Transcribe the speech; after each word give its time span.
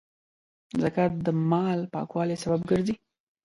زکات 0.81 1.11
د 1.25 1.27
مال 1.51 1.79
پاکوالي 1.93 2.35
سبب 2.43 2.61
ګرځي. 2.71 2.95